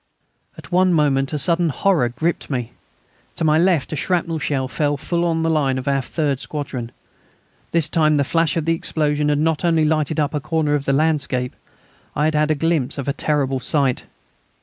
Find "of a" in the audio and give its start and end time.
12.97-13.13